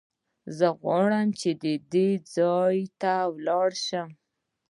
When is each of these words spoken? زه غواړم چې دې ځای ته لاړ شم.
زه 0.57 0.67
غواړم 0.81 1.27
چې 1.39 1.49
دې 1.93 2.09
ځای 2.35 2.77
ته 3.01 3.13
لاړ 3.47 3.69
شم. 3.85 4.09